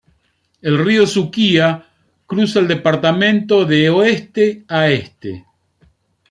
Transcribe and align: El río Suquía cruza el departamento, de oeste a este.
El 0.63 0.83
río 0.83 1.05
Suquía 1.05 1.87
cruza 2.25 2.57
el 2.57 2.67
departamento, 2.67 3.65
de 3.65 3.87
oeste 3.91 4.65
a 4.67 4.89
este. 4.89 5.45